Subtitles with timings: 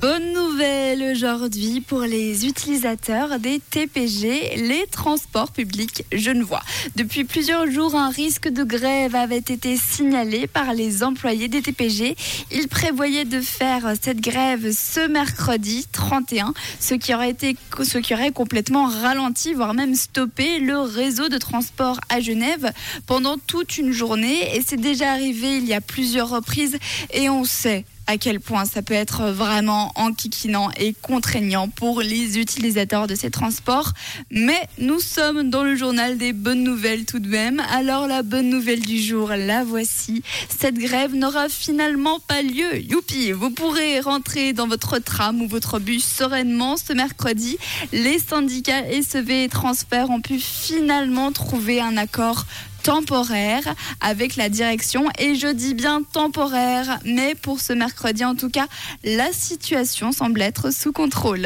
[0.00, 6.62] Bonne nouvelle aujourd'hui pour les utilisateurs des TPG, les transports publics genevois.
[6.96, 12.16] Depuis plusieurs jours, un risque de grève avait été signalé par les employés des TPG.
[12.50, 18.14] Ils prévoyaient de faire cette grève ce mercredi 31, ce qui aurait été, ce qui
[18.14, 22.72] aurait complètement ralenti, voire même stoppé le réseau de transport à Genève
[23.06, 24.56] pendant toute une journée.
[24.56, 26.78] Et c'est déjà arrivé il y a plusieurs reprises
[27.12, 32.40] et on sait à quel point ça peut être vraiment enquiquinant et contraignant pour les
[32.40, 33.92] utilisateurs de ces transports.
[34.32, 37.62] Mais nous sommes dans le journal des bonnes nouvelles tout de même.
[37.70, 40.24] Alors la bonne nouvelle du jour, la voici.
[40.48, 42.80] Cette grève n'aura finalement pas lieu.
[42.80, 47.58] Youpi, vous pourrez rentrer dans votre tram ou votre bus sereinement ce mercredi.
[47.92, 52.44] Les syndicats SEV et Transfert ont pu finalement trouver un accord
[52.82, 58.50] temporaire avec la direction et je dis bien temporaire mais pour ce mercredi en tout
[58.50, 58.66] cas
[59.04, 61.38] la situation semble être sous contrôle.